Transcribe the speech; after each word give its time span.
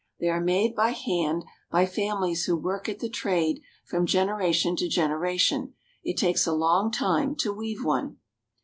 They 0.19 0.29
are 0.29 0.41
made 0.41 0.73
by 0.75 0.93
hand, 0.93 1.45
by 1.69 1.85
families 1.85 2.45
who 2.45 2.55
work 2.57 2.89
at 2.89 2.97
the 2.97 3.07
trade 3.07 3.61
from 3.85 4.07
generation 4.07 4.75
to 4.77 4.89
gen 4.89 5.11
eration. 5.11 5.73
It 6.03 6.17
takes 6.17 6.47
a 6.47 6.53
long 6.53 6.89
time 6.89 7.35
to 7.35 7.53
weave 7.53 7.85
one. 7.85 8.17